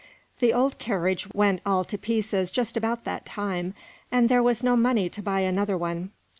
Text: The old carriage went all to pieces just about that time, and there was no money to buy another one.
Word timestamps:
The 0.39 0.51
old 0.51 0.79
carriage 0.79 1.27
went 1.31 1.61
all 1.63 1.83
to 1.83 1.95
pieces 1.95 2.49
just 2.49 2.75
about 2.75 3.03
that 3.03 3.23
time, 3.23 3.75
and 4.11 4.29
there 4.29 4.41
was 4.41 4.63
no 4.63 4.75
money 4.75 5.09
to 5.09 5.21
buy 5.21 5.41
another 5.41 5.77
one. 5.77 6.09